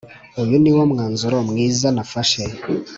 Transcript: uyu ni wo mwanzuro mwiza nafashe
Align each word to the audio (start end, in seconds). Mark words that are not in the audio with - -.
uyu 0.43 0.55
ni 0.63 0.71
wo 0.75 0.83
mwanzuro 0.91 1.37
mwiza 1.49 1.87
nafashe 1.95 2.43